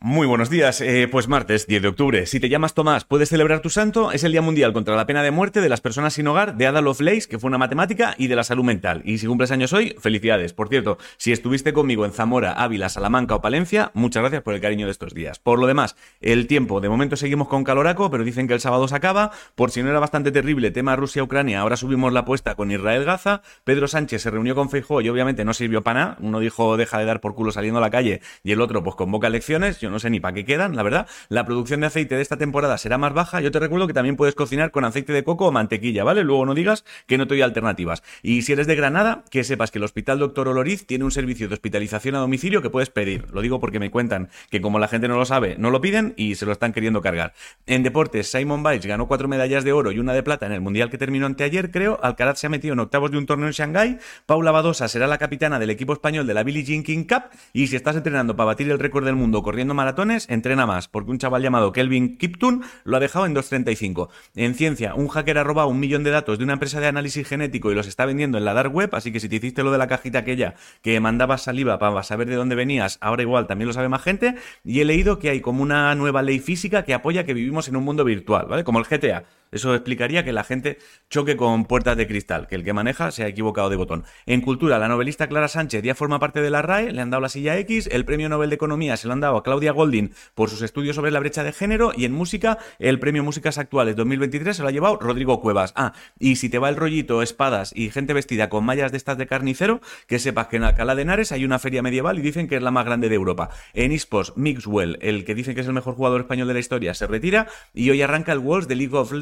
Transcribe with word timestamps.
Muy 0.00 0.28
buenos 0.28 0.48
días, 0.48 0.80
eh, 0.80 1.08
pues 1.10 1.26
martes 1.26 1.66
10 1.66 1.82
de 1.82 1.88
octubre. 1.88 2.26
Si 2.26 2.38
te 2.38 2.48
llamas 2.48 2.72
Tomás, 2.72 3.04
puedes 3.04 3.30
celebrar 3.30 3.62
tu 3.62 3.68
santo. 3.68 4.12
Es 4.12 4.22
el 4.22 4.30
Día 4.30 4.40
Mundial 4.40 4.72
contra 4.72 4.94
la 4.94 5.06
Pena 5.06 5.24
de 5.24 5.32
Muerte 5.32 5.60
de 5.60 5.68
las 5.68 5.80
Personas 5.80 6.14
Sin 6.14 6.28
Hogar, 6.28 6.56
de 6.56 6.68
Ada 6.68 6.80
Lovelace, 6.80 7.28
que 7.28 7.40
fue 7.40 7.48
una 7.48 7.58
matemática, 7.58 8.14
y 8.16 8.28
de 8.28 8.36
la 8.36 8.44
salud 8.44 8.62
mental. 8.62 9.02
Y 9.04 9.18
si 9.18 9.26
cumples 9.26 9.50
años 9.50 9.72
hoy, 9.72 9.96
felicidades. 9.98 10.52
Por 10.52 10.68
cierto, 10.68 10.98
si 11.16 11.32
estuviste 11.32 11.72
conmigo 11.72 12.04
en 12.04 12.12
Zamora, 12.12 12.52
Ávila, 12.52 12.90
Salamanca 12.90 13.34
o 13.34 13.40
Palencia, 13.40 13.90
muchas 13.92 14.22
gracias 14.22 14.42
por 14.44 14.54
el 14.54 14.60
cariño 14.60 14.86
de 14.86 14.92
estos 14.92 15.14
días. 15.14 15.40
Por 15.40 15.58
lo 15.58 15.66
demás, 15.66 15.96
el 16.20 16.46
tiempo, 16.46 16.80
de 16.80 16.88
momento 16.88 17.16
seguimos 17.16 17.48
con 17.48 17.64
caloraco, 17.64 18.08
pero 18.08 18.22
dicen 18.22 18.46
que 18.46 18.54
el 18.54 18.60
sábado 18.60 18.86
se 18.86 18.94
acaba. 18.94 19.32
Por 19.56 19.72
si 19.72 19.82
no 19.82 19.90
era 19.90 19.98
bastante 19.98 20.30
terrible, 20.30 20.70
tema 20.70 20.94
Rusia-Ucrania, 20.94 21.58
ahora 21.58 21.76
subimos 21.76 22.12
la 22.12 22.20
apuesta 22.20 22.54
con 22.54 22.70
Israel-Gaza. 22.70 23.42
Pedro 23.64 23.88
Sánchez 23.88 24.22
se 24.22 24.30
reunió 24.30 24.54
con 24.54 24.70
Feijóo 24.70 25.00
y 25.00 25.08
obviamente 25.08 25.44
no 25.44 25.54
sirvió 25.54 25.82
para 25.82 25.98
nada. 25.98 26.16
Uno 26.20 26.38
dijo 26.38 26.76
deja 26.76 27.00
de 27.00 27.04
dar 27.04 27.20
por 27.20 27.34
culo 27.34 27.50
saliendo 27.50 27.78
a 27.78 27.82
la 27.82 27.90
calle 27.90 28.20
y 28.44 28.52
el 28.52 28.60
otro 28.60 28.84
pues 28.84 28.94
convoca 28.94 29.26
elecciones. 29.26 29.87
No 29.90 29.98
sé 29.98 30.10
ni 30.10 30.20
para 30.20 30.34
qué 30.34 30.44
quedan 30.44 30.76
la 30.76 30.82
verdad. 30.82 31.06
La 31.28 31.44
producción 31.44 31.80
de 31.80 31.86
aceite 31.86 32.16
de 32.16 32.22
esta 32.22 32.36
temporada 32.36 32.78
será 32.78 32.98
más 32.98 33.12
baja. 33.12 33.40
Yo 33.40 33.50
te 33.50 33.58
recuerdo 33.58 33.86
que 33.86 33.94
también 33.94 34.16
puedes 34.16 34.34
cocinar 34.34 34.70
con 34.70 34.84
aceite 34.84 35.12
de 35.12 35.24
coco 35.24 35.46
o 35.46 35.52
mantequilla, 35.52 36.04
¿vale? 36.04 36.24
Luego 36.24 36.46
no 36.46 36.54
digas 36.54 36.84
que 37.06 37.18
no 37.18 37.26
te 37.26 37.34
doy 37.34 37.42
alternativas. 37.42 38.02
Y 38.22 38.42
si 38.42 38.52
eres 38.52 38.66
de 38.66 38.74
Granada, 38.74 39.24
que 39.30 39.44
sepas 39.44 39.70
que 39.70 39.78
el 39.78 39.84
Hospital 39.84 40.18
Doctor 40.18 40.48
Oloriz 40.48 40.86
tiene 40.86 41.04
un 41.04 41.10
servicio 41.10 41.48
de 41.48 41.54
hospitalización 41.54 42.14
a 42.14 42.18
domicilio 42.18 42.62
que 42.62 42.70
puedes 42.70 42.90
pedir. 42.90 43.26
Lo 43.32 43.40
digo 43.40 43.60
porque 43.60 43.78
me 43.78 43.90
cuentan 43.90 44.28
que 44.50 44.60
como 44.60 44.78
la 44.78 44.88
gente 44.88 45.08
no 45.08 45.16
lo 45.16 45.24
sabe, 45.24 45.56
no 45.58 45.70
lo 45.70 45.80
piden 45.80 46.14
y 46.16 46.34
se 46.34 46.46
lo 46.46 46.52
están 46.52 46.72
queriendo 46.72 47.00
cargar. 47.00 47.34
En 47.66 47.82
deportes, 47.82 48.30
Simon 48.30 48.62
Biles 48.62 48.86
ganó 48.86 49.08
cuatro 49.08 49.28
medallas 49.28 49.64
de 49.64 49.72
oro 49.72 49.92
y 49.92 49.98
una 49.98 50.12
de 50.12 50.22
plata 50.22 50.46
en 50.46 50.52
el 50.52 50.60
Mundial 50.60 50.90
que 50.90 50.98
terminó 50.98 51.26
anteayer, 51.26 51.70
creo. 51.70 51.98
Alcaraz 52.02 52.38
se 52.38 52.46
ha 52.46 52.50
metido 52.50 52.74
en 52.74 52.80
octavos 52.80 53.10
de 53.10 53.18
un 53.18 53.26
torneo 53.26 53.46
en 53.46 53.52
Shanghái. 53.52 53.98
Paula 54.26 54.50
Badosa 54.50 54.88
será 54.88 55.06
la 55.06 55.18
capitana 55.18 55.58
del 55.58 55.70
equipo 55.70 55.92
español 55.92 56.26
de 56.26 56.34
la 56.34 56.42
Billie 56.42 56.64
Jean 56.64 56.82
King 56.82 57.04
Cup. 57.04 57.24
Y 57.52 57.66
si 57.68 57.76
estás 57.76 57.96
entrenando 57.96 58.36
para 58.36 58.46
batir 58.46 58.70
el 58.70 58.78
récord 58.78 59.04
del 59.04 59.16
mundo 59.16 59.42
corriendo 59.42 59.74
maratones, 59.78 60.28
entrena 60.28 60.66
más, 60.66 60.88
porque 60.88 61.12
un 61.12 61.18
chaval 61.18 61.40
llamado 61.40 61.72
Kelvin 61.72 62.18
Kiptun 62.18 62.64
lo 62.82 62.96
ha 62.96 63.00
dejado 63.00 63.26
en 63.26 63.34
2.35. 63.34 64.08
En 64.34 64.54
ciencia, 64.56 64.94
un 64.96 65.06
hacker 65.06 65.38
ha 65.38 65.44
robado 65.44 65.68
un 65.68 65.78
millón 65.78 66.02
de 66.02 66.10
datos 66.10 66.36
de 66.38 66.44
una 66.44 66.54
empresa 66.54 66.80
de 66.80 66.88
análisis 66.88 67.26
genético 67.26 67.70
y 67.70 67.76
los 67.76 67.86
está 67.86 68.04
vendiendo 68.06 68.38
en 68.38 68.44
la 68.44 68.54
dark 68.54 68.74
web, 68.74 68.90
así 68.92 69.12
que 69.12 69.20
si 69.20 69.28
te 69.28 69.36
hiciste 69.36 69.62
lo 69.62 69.70
de 69.70 69.78
la 69.78 69.86
cajita 69.86 70.18
aquella 70.18 70.56
que 70.82 70.98
mandabas 70.98 71.42
saliva 71.42 71.78
para 71.78 72.02
saber 72.02 72.28
de 72.28 72.34
dónde 72.34 72.56
venías, 72.56 72.98
ahora 73.00 73.22
igual 73.22 73.46
también 73.46 73.68
lo 73.68 73.72
sabe 73.72 73.88
más 73.88 74.02
gente. 74.02 74.34
Y 74.64 74.80
he 74.80 74.84
leído 74.84 75.20
que 75.20 75.30
hay 75.30 75.40
como 75.40 75.62
una 75.62 75.94
nueva 75.94 76.22
ley 76.22 76.40
física 76.40 76.84
que 76.84 76.94
apoya 76.94 77.24
que 77.24 77.34
vivimos 77.34 77.68
en 77.68 77.76
un 77.76 77.84
mundo 77.84 78.04
virtual, 78.04 78.46
¿vale? 78.48 78.64
Como 78.64 78.80
el 78.80 78.84
GTA. 78.84 79.24
Eso 79.52 79.74
explicaría 79.74 80.24
que 80.24 80.32
la 80.32 80.44
gente 80.44 80.78
choque 81.10 81.36
con 81.36 81.64
puertas 81.64 81.96
de 81.96 82.06
cristal, 82.06 82.46
que 82.46 82.54
el 82.54 82.64
que 82.64 82.72
maneja 82.72 83.10
se 83.10 83.24
ha 83.24 83.28
equivocado 83.28 83.70
de 83.70 83.76
botón. 83.76 84.04
En 84.26 84.40
cultura, 84.40 84.78
la 84.78 84.88
novelista 84.88 85.28
Clara 85.28 85.48
Sánchez 85.48 85.82
ya 85.82 85.94
forma 85.94 86.18
parte 86.18 86.42
de 86.42 86.50
la 86.50 86.62
RAE, 86.62 86.92
le 86.92 87.00
han 87.00 87.10
dado 87.10 87.20
la 87.20 87.28
silla 87.28 87.56
X, 87.58 87.88
el 87.90 88.04
premio 88.04 88.28
Nobel 88.28 88.50
de 88.50 88.56
Economía 88.56 88.96
se 88.96 89.06
lo 89.06 89.12
han 89.12 89.20
dado 89.20 89.36
a 89.36 89.42
Claudia 89.42 89.72
Goldin 89.72 90.12
por 90.34 90.50
sus 90.50 90.62
estudios 90.62 90.96
sobre 90.96 91.10
la 91.10 91.20
brecha 91.20 91.42
de 91.42 91.52
género 91.52 91.92
y 91.96 92.04
en 92.04 92.12
música, 92.12 92.58
el 92.78 92.98
premio 92.98 93.24
Músicas 93.24 93.58
Actuales 93.58 93.96
2023 93.96 94.56
se 94.56 94.62
lo 94.62 94.68
ha 94.68 94.72
llevado 94.72 94.96
Rodrigo 94.96 95.40
Cuevas. 95.40 95.72
Ah, 95.76 95.92
y 96.18 96.36
si 96.36 96.48
te 96.48 96.58
va 96.58 96.68
el 96.68 96.76
rollito, 96.76 97.22
espadas 97.22 97.72
y 97.74 97.90
gente 97.90 98.12
vestida 98.12 98.48
con 98.48 98.64
mallas 98.64 98.92
de 98.92 98.98
estas 98.98 99.18
de 99.18 99.26
carnicero, 99.26 99.80
que 100.06 100.18
sepas 100.18 100.48
que 100.48 100.56
en 100.56 100.64
Alcalá 100.64 100.94
de 100.94 101.02
Henares 101.02 101.32
hay 101.32 101.44
una 101.44 101.58
feria 101.58 101.82
medieval 101.82 102.18
y 102.18 102.22
dicen 102.22 102.48
que 102.48 102.56
es 102.56 102.62
la 102.62 102.70
más 102.70 102.84
grande 102.84 103.08
de 103.08 103.14
Europa. 103.14 103.50
En 103.74 103.92
Ispos, 103.92 104.36
Mixwell, 104.36 104.98
el 105.00 105.24
que 105.24 105.34
dicen 105.34 105.54
que 105.54 105.60
es 105.60 105.66
el 105.66 105.72
mejor 105.72 105.94
jugador 105.94 106.20
español 106.20 106.48
de 106.48 106.54
la 106.54 106.60
historia, 106.60 106.94
se 106.94 107.06
retira 107.06 107.48
y 107.74 107.90
hoy 107.90 108.02
arranca 108.02 108.32
el 108.32 108.38
Worlds 108.38 108.68
de 108.68 108.76
League 108.76 108.96
of 108.96 109.12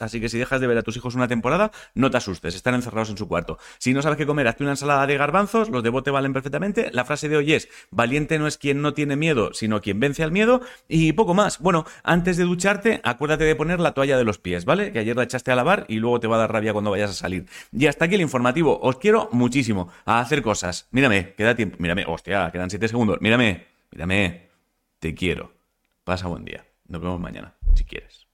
Así 0.00 0.20
que 0.20 0.28
si 0.28 0.38
dejas 0.38 0.60
de 0.60 0.66
ver 0.66 0.78
a 0.78 0.82
tus 0.82 0.96
hijos 0.96 1.14
una 1.14 1.28
temporada, 1.28 1.70
no 1.94 2.10
te 2.10 2.18
asustes, 2.18 2.54
están 2.54 2.74
encerrados 2.74 3.10
en 3.10 3.16
su 3.16 3.28
cuarto. 3.28 3.58
Si 3.78 3.94
no 3.94 4.02
sabes 4.02 4.18
qué 4.18 4.26
comer, 4.26 4.48
hazte 4.48 4.64
una 4.64 4.72
ensalada 4.72 5.06
de 5.06 5.16
garbanzos, 5.16 5.70
los 5.70 5.82
de 5.82 5.90
bote 5.90 6.10
valen 6.10 6.32
perfectamente. 6.32 6.90
La 6.92 7.04
frase 7.04 7.28
de 7.28 7.36
hoy 7.36 7.54
es, 7.54 7.68
valiente 7.90 8.38
no 8.38 8.46
es 8.46 8.58
quien 8.58 8.82
no 8.82 8.92
tiene 8.94 9.16
miedo, 9.16 9.54
sino 9.54 9.80
quien 9.80 10.00
vence 10.00 10.22
al 10.22 10.32
miedo 10.32 10.60
y 10.88 11.12
poco 11.12 11.34
más. 11.34 11.58
Bueno, 11.58 11.84
antes 12.02 12.36
de 12.36 12.44
ducharte, 12.44 13.00
acuérdate 13.04 13.44
de 13.44 13.56
poner 13.56 13.80
la 13.80 13.92
toalla 13.92 14.16
de 14.16 14.24
los 14.24 14.38
pies, 14.38 14.64
¿vale? 14.64 14.92
Que 14.92 14.98
ayer 14.98 15.16
la 15.16 15.22
echaste 15.22 15.50
a 15.50 15.56
lavar 15.56 15.86
y 15.88 15.96
luego 15.96 16.20
te 16.20 16.26
va 16.26 16.36
a 16.36 16.40
dar 16.40 16.52
rabia 16.52 16.72
cuando 16.72 16.90
vayas 16.90 17.10
a 17.10 17.14
salir. 17.14 17.46
Y 17.72 17.86
hasta 17.86 18.04
aquí 18.04 18.14
el 18.16 18.20
informativo. 18.20 18.78
Os 18.80 18.96
quiero 18.96 19.28
muchísimo 19.32 19.88
a 20.04 20.20
hacer 20.20 20.42
cosas. 20.42 20.88
Mírame, 20.90 21.34
queda 21.34 21.54
tiempo. 21.54 21.76
Mírame, 21.78 22.04
hostia, 22.06 22.50
quedan 22.50 22.70
7 22.70 22.88
segundos. 22.88 23.18
Mírame, 23.20 23.66
mírame. 23.90 24.48
Te 24.98 25.14
quiero. 25.14 25.52
Pasa 26.04 26.28
buen 26.28 26.44
día. 26.44 26.64
Nos 26.88 27.00
vemos 27.00 27.20
mañana, 27.20 27.54
si 27.74 27.84
quieres. 27.84 28.26